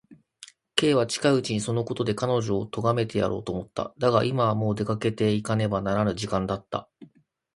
[0.77, 3.93] Ｋ は近いうちにそのことで彼女をとがめてやろうと思った。
[3.99, 6.89] だが、今はもう出かけていかねばならぬ時間だった。